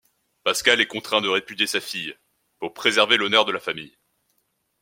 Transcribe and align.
Pascal 0.43 0.81
est 0.81 0.87
contraint 0.87 1.21
de 1.21 1.29
répudier 1.29 1.67
sa 1.67 1.79
fille 1.79 2.15
pour 2.57 2.73
préserver 2.73 3.17
l'honneur 3.17 3.45
de 3.45 3.51
la 3.51 3.59
famille. 3.59 3.95